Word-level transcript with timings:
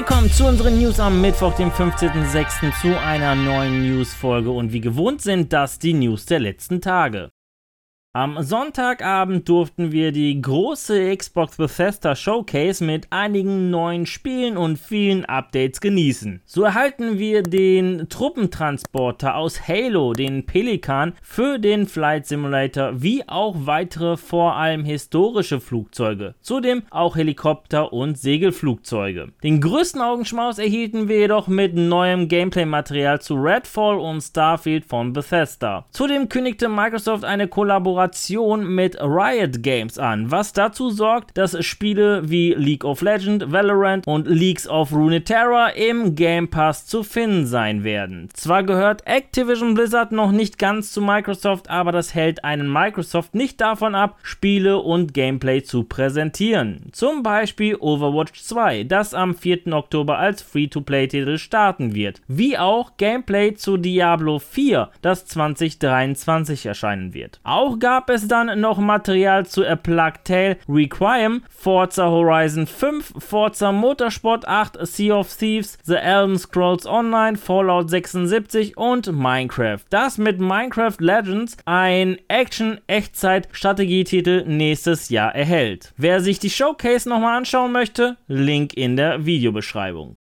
Willkommen 0.00 0.32
zu 0.32 0.46
unseren 0.46 0.78
News 0.78 0.98
am 0.98 1.20
Mittwoch, 1.20 1.54
dem 1.56 1.70
15.06. 1.70 2.72
zu 2.80 2.98
einer 2.98 3.34
neuen 3.34 3.82
News-Folge 3.82 4.50
und 4.50 4.72
wie 4.72 4.80
gewohnt 4.80 5.20
sind 5.20 5.52
das 5.52 5.78
die 5.78 5.92
News 5.92 6.24
der 6.24 6.38
letzten 6.38 6.80
Tage. 6.80 7.32
Am 8.12 8.42
Sonntagabend 8.42 9.48
durften 9.48 9.92
wir 9.92 10.10
die 10.10 10.42
große 10.42 11.16
Xbox 11.16 11.58
Bethesda 11.58 12.16
Showcase 12.16 12.82
mit 12.82 13.06
einigen 13.10 13.70
neuen 13.70 14.04
Spielen 14.04 14.56
und 14.56 14.80
vielen 14.80 15.24
Updates 15.26 15.80
genießen. 15.80 16.42
So 16.44 16.64
erhalten 16.64 17.20
wir 17.20 17.44
den 17.44 18.08
Truppentransporter 18.08 19.36
aus 19.36 19.68
Halo, 19.68 20.12
den 20.12 20.44
Pelikan, 20.44 21.12
für 21.22 21.60
den 21.60 21.86
Flight 21.86 22.26
Simulator, 22.26 23.00
wie 23.00 23.28
auch 23.28 23.54
weitere 23.60 24.16
vor 24.16 24.56
allem 24.56 24.84
historische 24.84 25.60
Flugzeuge. 25.60 26.34
Zudem 26.40 26.82
auch 26.90 27.14
Helikopter 27.14 27.92
und 27.92 28.18
Segelflugzeuge. 28.18 29.28
Den 29.44 29.60
größten 29.60 30.02
Augenschmaus 30.02 30.58
erhielten 30.58 31.08
wir 31.08 31.20
jedoch 31.20 31.46
mit 31.46 31.76
neuem 31.76 32.26
Gameplay-Material 32.26 33.20
zu 33.20 33.36
Redfall 33.36 34.00
und 34.00 34.20
Starfield 34.20 34.84
von 34.84 35.12
Bethesda. 35.12 35.86
Zudem 35.90 36.28
kündigte 36.28 36.68
Microsoft 36.68 37.24
eine 37.24 37.46
Kollaboration 37.46 37.99
Kooperation 38.00 38.74
mit 38.74 38.96
Riot 38.98 39.62
Games 39.62 39.98
an, 39.98 40.30
was 40.30 40.54
dazu 40.54 40.88
sorgt, 40.88 41.36
dass 41.36 41.62
Spiele 41.64 42.30
wie 42.30 42.54
League 42.54 42.84
of 42.84 43.02
Legends, 43.02 43.52
Valorant 43.52 44.06
und 44.06 44.26
Leagues 44.26 44.66
of 44.66 44.92
Runeterra 44.92 45.68
im 45.68 46.14
Game 46.14 46.48
Pass 46.48 46.86
zu 46.86 47.02
finden 47.02 47.44
sein 47.44 47.84
werden. 47.84 48.30
Zwar 48.32 48.62
gehört 48.62 49.06
Activision 49.06 49.74
Blizzard 49.74 50.12
noch 50.12 50.32
nicht 50.32 50.58
ganz 50.58 50.92
zu 50.92 51.02
Microsoft, 51.02 51.68
aber 51.68 51.92
das 51.92 52.14
hält 52.14 52.42
einen 52.42 52.72
Microsoft 52.72 53.34
nicht 53.34 53.60
davon 53.60 53.94
ab, 53.94 54.16
Spiele 54.22 54.78
und 54.78 55.12
Gameplay 55.12 55.62
zu 55.62 55.84
präsentieren. 55.84 56.86
Zum 56.92 57.22
Beispiel 57.22 57.76
Overwatch 57.78 58.42
2, 58.42 58.84
das 58.84 59.12
am 59.12 59.34
4. 59.34 59.74
Oktober 59.74 60.18
als 60.18 60.40
Free-to-Play-Titel 60.40 61.36
starten 61.36 61.94
wird, 61.94 62.22
wie 62.28 62.56
auch 62.56 62.96
Gameplay 62.96 63.54
zu 63.54 63.76
Diablo 63.76 64.38
4, 64.38 64.88
das 65.02 65.26
2023 65.26 66.64
erscheinen 66.64 67.12
wird. 67.12 67.40
Auch 67.42 67.78
gab 67.78 67.89
gab 67.90 68.08
es 68.08 68.28
dann 68.28 68.60
noch 68.60 68.78
Material 68.78 69.44
zu 69.46 69.66
A 69.66 69.74
Plague 69.74 70.20
Tale 70.22 70.58
Requiem, 70.68 71.42
Forza 71.50 72.08
Horizon 72.08 72.68
5, 72.68 73.14
Forza 73.18 73.72
Motorsport 73.72 74.46
8, 74.46 74.86
Sea 74.86 75.16
of 75.16 75.36
Thieves, 75.36 75.76
The 75.82 75.96
Elden 75.96 76.38
Scrolls 76.38 76.86
Online, 76.86 77.36
Fallout 77.36 77.90
76 77.90 78.76
und 78.76 79.10
Minecraft. 79.10 79.80
Das 79.90 80.18
mit 80.18 80.38
Minecraft 80.38 80.98
Legends 81.00 81.56
ein 81.64 82.16
Action-Echtzeit-Strategietitel 82.28 84.44
nächstes 84.46 85.08
Jahr 85.08 85.34
erhält. 85.34 85.92
Wer 85.96 86.20
sich 86.20 86.38
die 86.38 86.48
Showcase 86.48 87.08
nochmal 87.08 87.38
anschauen 87.38 87.72
möchte, 87.72 88.18
Link 88.28 88.74
in 88.74 88.96
der 88.96 89.26
Videobeschreibung. 89.26 90.14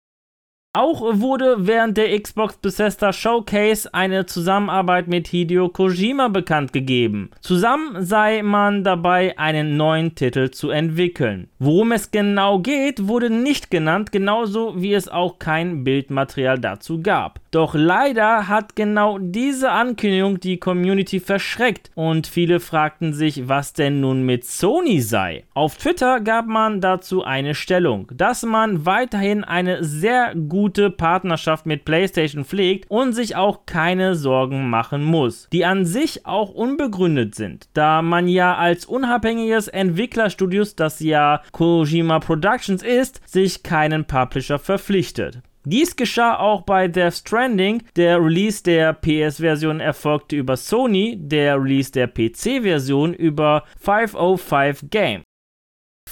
Auch 0.76 1.00
wurde 1.00 1.66
während 1.66 1.96
der 1.96 2.20
Xbox 2.20 2.58
Bethesda 2.58 3.10
Showcase 3.10 3.94
eine 3.94 4.26
Zusammenarbeit 4.26 5.08
mit 5.08 5.26
Hideo 5.26 5.70
Kojima 5.70 6.28
bekannt 6.28 6.74
gegeben. 6.74 7.30
Zusammen 7.40 8.04
sei 8.04 8.42
man 8.42 8.84
dabei, 8.84 9.38
einen 9.38 9.78
neuen 9.78 10.14
Titel 10.14 10.50
zu 10.50 10.68
entwickeln. 10.68 11.48
Worum 11.58 11.92
es 11.92 12.10
genau 12.10 12.58
geht, 12.58 13.08
wurde 13.08 13.30
nicht 13.30 13.70
genannt, 13.70 14.12
genauso 14.12 14.74
wie 14.76 14.92
es 14.92 15.08
auch 15.08 15.38
kein 15.38 15.82
Bildmaterial 15.82 16.58
dazu 16.58 17.00
gab. 17.00 17.40
Doch 17.52 17.74
leider 17.74 18.46
hat 18.46 18.76
genau 18.76 19.16
diese 19.18 19.70
Ankündigung 19.70 20.40
die 20.40 20.58
Community 20.58 21.20
verschreckt 21.20 21.90
und 21.94 22.26
viele 22.26 22.60
fragten 22.60 23.14
sich, 23.14 23.48
was 23.48 23.72
denn 23.72 24.00
nun 24.00 24.24
mit 24.24 24.44
Sony 24.44 25.00
sei. 25.00 25.44
Auf 25.54 25.78
Twitter 25.78 26.20
gab 26.20 26.48
man 26.48 26.82
dazu 26.82 27.24
eine 27.24 27.54
Stellung, 27.54 28.10
dass 28.12 28.42
man 28.42 28.84
weiterhin 28.84 29.42
eine 29.42 29.82
sehr 29.82 30.34
gute 30.34 30.65
Partnerschaft 30.90 31.66
mit 31.66 31.84
PlayStation 31.84 32.44
pflegt 32.44 32.90
und 32.90 33.12
sich 33.12 33.36
auch 33.36 33.66
keine 33.66 34.14
Sorgen 34.14 34.68
machen 34.68 35.02
muss, 35.02 35.48
die 35.52 35.64
an 35.64 35.84
sich 35.84 36.26
auch 36.26 36.50
unbegründet 36.50 37.34
sind, 37.34 37.68
da 37.74 38.02
man 38.02 38.28
ja 38.28 38.56
als 38.56 38.86
unabhängiges 38.86 39.68
Entwicklerstudios, 39.68 40.76
das 40.76 41.00
ja 41.00 41.42
Kojima 41.52 42.20
Productions 42.20 42.82
ist, 42.82 43.20
sich 43.28 43.62
keinen 43.62 44.04
Publisher 44.04 44.58
verpflichtet. 44.58 45.42
Dies 45.68 45.96
geschah 45.96 46.38
auch 46.38 46.62
bei 46.62 46.86
Death 46.86 47.14
Stranding. 47.14 47.82
Der 47.96 48.22
Release 48.22 48.62
der 48.62 48.92
PS-Version 48.92 49.80
erfolgte 49.80 50.36
über 50.36 50.56
Sony, 50.56 51.16
der 51.18 51.60
Release 51.60 51.90
der 51.90 52.06
PC-Version 52.06 53.12
über 53.12 53.64
505 53.80 54.84
Game. 54.90 55.25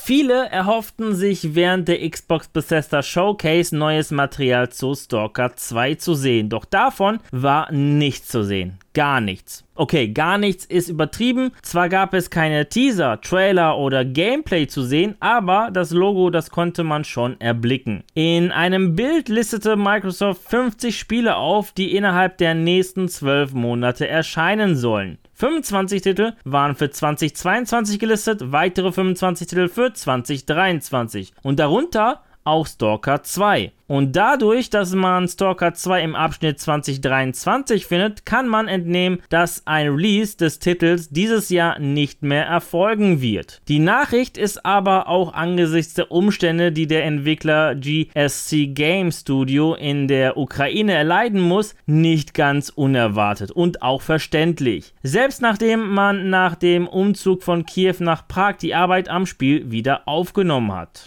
Viele 0.06 0.50
erhofften 0.50 1.14
sich 1.14 1.54
während 1.54 1.88
der 1.88 2.06
Xbox 2.06 2.48
Bethesda 2.48 3.02
Showcase 3.02 3.74
neues 3.74 4.10
Material 4.10 4.68
zu 4.68 4.94
Stalker 4.94 5.56
2 5.56 5.94
zu 5.94 6.14
sehen, 6.14 6.50
doch 6.50 6.66
davon 6.66 7.20
war 7.32 7.72
nichts 7.72 8.28
zu 8.28 8.44
sehen. 8.44 8.78
Gar 8.92 9.22
nichts. 9.22 9.64
Okay, 9.74 10.08
gar 10.08 10.36
nichts 10.36 10.66
ist 10.66 10.90
übertrieben. 10.90 11.52
Zwar 11.62 11.88
gab 11.88 12.12
es 12.12 12.28
keine 12.28 12.68
Teaser, 12.68 13.20
Trailer 13.20 13.78
oder 13.78 14.04
Gameplay 14.04 14.66
zu 14.66 14.82
sehen, 14.82 15.16
aber 15.20 15.70
das 15.72 15.90
Logo, 15.90 16.28
das 16.28 16.50
konnte 16.50 16.84
man 16.84 17.04
schon 17.04 17.40
erblicken. 17.40 18.04
In 18.12 18.52
einem 18.52 18.94
Bild 18.94 19.30
listete 19.30 19.74
Microsoft 19.74 20.42
50 20.50 20.98
Spiele 20.98 21.36
auf, 21.36 21.72
die 21.72 21.96
innerhalb 21.96 22.36
der 22.36 22.54
nächsten 22.54 23.08
12 23.08 23.54
Monate 23.54 24.06
erscheinen 24.06 24.76
sollen. 24.76 25.18
25 25.34 26.02
Titel 26.02 26.32
waren 26.44 26.76
für 26.76 26.90
2022 26.90 27.98
gelistet, 27.98 28.52
weitere 28.52 28.92
25 28.92 29.48
Titel 29.48 29.68
für 29.68 29.92
2023 29.92 31.34
und 31.42 31.58
darunter 31.58 32.22
auch 32.44 32.66
Stalker 32.66 33.22
2. 33.22 33.72
Und 33.86 34.16
dadurch, 34.16 34.70
dass 34.70 34.94
man 34.94 35.28
Stalker 35.28 35.74
2 35.74 36.02
im 36.02 36.14
Abschnitt 36.14 36.58
2023 36.58 37.86
findet, 37.86 38.24
kann 38.24 38.48
man 38.48 38.66
entnehmen, 38.66 39.20
dass 39.28 39.66
ein 39.66 39.88
Release 39.88 40.38
des 40.38 40.58
Titels 40.58 41.10
dieses 41.10 41.50
Jahr 41.50 41.78
nicht 41.78 42.22
mehr 42.22 42.46
erfolgen 42.46 43.20
wird. 43.20 43.60
Die 43.68 43.78
Nachricht 43.78 44.38
ist 44.38 44.64
aber 44.64 45.08
auch 45.08 45.34
angesichts 45.34 45.94
der 45.94 46.10
Umstände, 46.10 46.72
die 46.72 46.86
der 46.86 47.04
Entwickler 47.04 47.74
GSC 47.74 48.68
Game 48.68 49.12
Studio 49.12 49.74
in 49.74 50.08
der 50.08 50.38
Ukraine 50.38 50.94
erleiden 50.94 51.40
muss, 51.40 51.74
nicht 51.84 52.32
ganz 52.32 52.70
unerwartet 52.70 53.50
und 53.50 53.82
auch 53.82 54.00
verständlich. 54.00 54.94
Selbst 55.02 55.42
nachdem 55.42 55.90
man 55.90 56.30
nach 56.30 56.54
dem 56.54 56.88
Umzug 56.88 57.42
von 57.42 57.66
Kiew 57.66 57.96
nach 57.98 58.26
Prag 58.26 58.56
die 58.56 58.74
Arbeit 58.74 59.10
am 59.10 59.26
Spiel 59.26 59.70
wieder 59.70 60.08
aufgenommen 60.08 60.72
hat. 60.72 61.06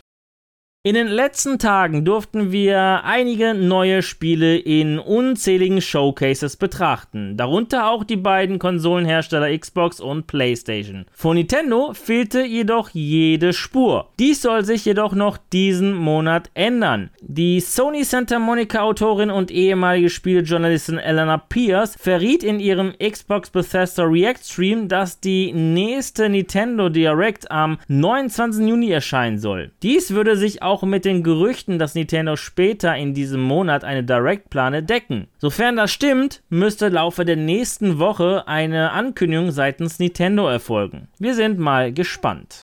In 0.88 0.94
den 0.94 1.08
letzten 1.08 1.60
Tagen 1.60 2.06
durften 2.06 2.54
wir 2.54 3.04
einige 3.04 3.54
neue 3.54 4.02
Spiele 4.02 4.58
in 4.58 5.00
unzähligen 5.00 5.82
Showcases 5.82 6.56
betrachten, 6.56 7.36
darunter 7.36 7.90
auch 7.90 8.06
die 8.06 8.16
beiden 8.16 8.58
Konsolenhersteller 8.58 9.58
Xbox 9.58 10.00
und 10.00 10.28
PlayStation. 10.28 11.04
Von 11.12 11.36
Nintendo 11.36 11.92
fehlte 11.92 12.46
jedoch 12.46 12.92
jede 12.92 13.52
Spur. 13.52 14.08
Dies 14.18 14.42
soll 14.42 14.64
sich 14.64 14.86
jedoch 14.86 15.14
noch 15.14 15.38
diesen 15.52 15.94
Monat 15.94 16.50
ändern. 16.54 17.10
Die 17.20 17.60
Sony 17.60 18.06
Santa 18.06 18.40
Monica 18.40 18.80
Autorin 18.80 19.30
und 19.30 19.52
ehemalige 19.52 20.10
Spielejournalistin 20.10 21.00
Elena 21.00 21.38
Pierce 21.38 21.98
verriet 22.00 22.46
in 22.46 22.62
ihrem 22.62 22.94
Xbox 22.98 23.50
Bethesda 23.50 24.06
React 24.06 24.42
Stream, 24.42 24.88
dass 24.88 25.20
die 25.20 25.52
nächste 25.52 26.30
Nintendo 26.30 26.88
Direct 26.88 27.52
am 27.52 27.78
29. 27.90 28.66
Juni 28.66 28.90
erscheinen 28.90 29.38
soll. 29.38 29.72
Dies 29.84 30.14
würde 30.14 30.38
sich 30.38 30.62
auch 30.62 30.77
auch 30.78 30.84
mit 30.84 31.06
den 31.06 31.24
Gerüchten, 31.24 31.80
dass 31.80 31.96
Nintendo 31.96 32.36
später 32.36 32.96
in 32.96 33.16
diesem 33.16 33.42
Monat 33.42 33.84
eine 33.84 34.04
Direct 34.04 34.52
plane, 34.52 34.84
decken. 34.84 35.28
Sofern 35.40 35.76
das 35.76 35.92
stimmt, 35.92 36.44
müsste 36.50 36.90
Laufe 36.90 37.26
der 37.26 37.36
nächsten 37.36 37.98
Woche 37.98 38.48
eine 38.48 38.92
Ankündigung 38.92 39.50
seitens 39.50 39.98
Nintendo 39.98 40.48
erfolgen. 40.48 41.08
Wir 41.18 41.34
sind 41.34 41.58
mal 41.58 41.92
gespannt. 41.92 42.62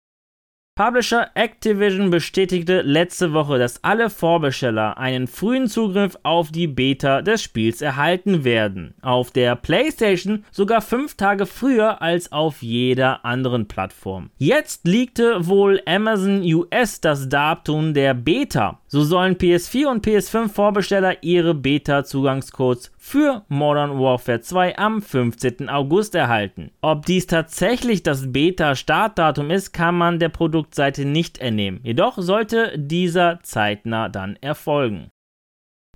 Publisher 0.79 1.31
Activision 1.33 2.09
bestätigte 2.09 2.83
letzte 2.83 3.33
Woche, 3.33 3.59
dass 3.59 3.83
alle 3.83 4.09
Vorbesteller 4.09 4.97
einen 4.97 5.27
frühen 5.27 5.67
Zugriff 5.67 6.17
auf 6.23 6.53
die 6.53 6.67
Beta 6.67 7.21
des 7.21 7.43
Spiels 7.43 7.81
erhalten 7.81 8.45
werden. 8.45 8.93
Auf 9.01 9.29
der 9.31 9.57
PlayStation 9.57 10.45
sogar 10.51 10.79
fünf 10.79 11.15
Tage 11.17 11.47
früher 11.47 12.01
als 12.01 12.31
auf 12.31 12.61
jeder 12.61 13.25
anderen 13.25 13.67
Plattform. 13.67 14.29
Jetzt 14.37 14.87
liegte 14.87 15.45
wohl 15.47 15.81
Amazon 15.85 16.43
US 16.43 17.01
das 17.01 17.27
Datum 17.27 17.93
der 17.93 18.13
Beta. 18.13 18.79
So 18.91 19.03
sollen 19.03 19.35
PS4 19.35 19.85
und 19.85 20.03
PS5 20.03 20.49
Vorbesteller 20.49 21.21
ihre 21.21 21.53
Beta-Zugangscodes 21.53 22.91
für 22.97 23.43
Modern 23.47 23.99
Warfare 23.99 24.41
2 24.41 24.79
am 24.79 25.03
15. 25.03 25.69
August 25.69 26.15
erhalten. 26.15 26.71
Ob 26.81 27.05
dies 27.05 27.27
tatsächlich 27.27 28.01
das 28.01 28.33
Beta-Startdatum 28.33 29.51
ist, 29.51 29.73
kann 29.73 29.95
man 29.95 30.17
der 30.17 30.29
Produktseite 30.29 31.05
nicht 31.05 31.37
entnehmen. 31.37 31.81
Jedoch 31.83 32.17
sollte 32.17 32.73
dieser 32.79 33.39
zeitnah 33.43 34.09
dann 34.09 34.37
erfolgen. 34.41 35.11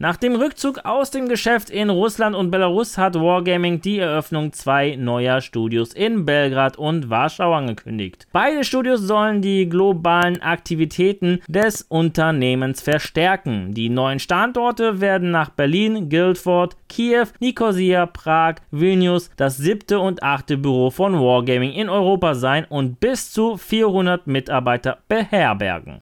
Nach 0.03 0.17
dem 0.17 0.35
Rückzug 0.35 0.83
aus 0.83 1.11
dem 1.11 1.29
Geschäft 1.29 1.69
in 1.69 1.89
Russland 1.89 2.35
und 2.35 2.51
Belarus 2.51 2.97
hat 2.97 3.15
Wargaming 3.15 3.79
die 3.79 3.99
Eröffnung 3.99 4.51
zwei 4.51 4.97
neuer 4.97 5.39
Studios 5.39 5.93
in 5.93 6.25
Belgrad 6.25 6.75
und 6.77 7.09
Warschau 7.09 7.53
angekündigt. 7.53 8.27
Beide 8.33 8.65
Studios 8.65 8.99
sollen 8.99 9.41
die 9.41 9.69
globalen 9.69 10.41
Aktivitäten 10.41 11.39
des 11.47 11.83
Unternehmens 11.83 12.81
verstärken. 12.81 13.73
Die 13.73 13.87
neuen 13.87 14.19
Standorte 14.19 14.99
werden 14.99 15.31
nach 15.31 15.51
Berlin, 15.51 16.09
Guildford, 16.09 16.75
Kiew, 16.89 17.27
Nicosia, 17.39 18.05
Prag, 18.05 18.55
Vilnius, 18.71 19.31
das 19.37 19.55
siebte 19.55 20.01
und 20.01 20.21
achte 20.21 20.57
Büro 20.57 20.89
von 20.89 21.13
Wargaming 21.13 21.71
in 21.71 21.87
Europa 21.87 22.35
sein 22.35 22.65
und 22.67 22.99
bis 22.99 23.31
zu 23.31 23.55
400 23.55 24.27
Mitarbeiter 24.27 24.97
beherbergen. 25.07 26.01